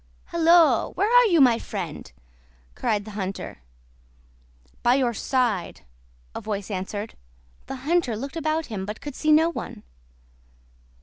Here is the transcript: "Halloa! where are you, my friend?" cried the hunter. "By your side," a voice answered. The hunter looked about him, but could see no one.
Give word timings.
"Halloa! 0.29 0.89
where 0.95 1.15
are 1.15 1.25
you, 1.27 1.39
my 1.39 1.59
friend?" 1.59 2.11
cried 2.73 3.05
the 3.05 3.11
hunter. 3.11 3.61
"By 4.81 4.95
your 4.95 5.13
side," 5.13 5.81
a 6.33 6.41
voice 6.41 6.71
answered. 6.71 7.13
The 7.67 7.75
hunter 7.85 8.17
looked 8.17 8.35
about 8.35 8.65
him, 8.65 8.83
but 8.87 8.99
could 8.99 9.13
see 9.13 9.31
no 9.31 9.51
one. 9.51 9.83